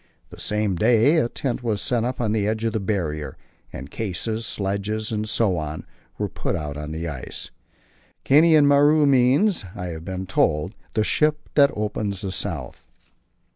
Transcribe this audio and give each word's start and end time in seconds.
The 0.31 0.39
same 0.39 0.77
day 0.77 1.17
a 1.17 1.29
tent 1.29 1.61
was 1.61 1.79
set 1.79 2.03
up 2.03 2.19
on 2.19 2.31
the 2.31 2.47
edge 2.47 2.63
of 2.63 2.73
the 2.73 2.79
Barrier, 2.79 3.37
and 3.71 3.91
cases, 3.91 4.47
sledges, 4.47 5.11
and 5.11 5.29
so 5.29 5.57
on, 5.57 5.85
were 6.17 6.27
put 6.27 6.55
out 6.55 6.75
on 6.75 6.91
the 6.91 7.07
ice. 7.07 7.51
Kainan 8.25 8.65
Maru 8.65 9.05
means, 9.05 9.63
I 9.75 9.89
have 9.89 10.03
been 10.03 10.25
told, 10.25 10.73
"the 10.95 11.03
ship 11.03 11.49
that 11.53 11.69
opens 11.75 12.21
the 12.21 12.31
South." 12.31 12.89